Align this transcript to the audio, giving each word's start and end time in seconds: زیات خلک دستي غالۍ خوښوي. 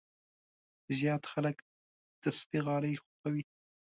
زیات 0.97 1.23
خلک 1.31 1.55
دستي 2.23 2.59
غالۍ 2.65 2.95
خوښوي. 3.03 3.43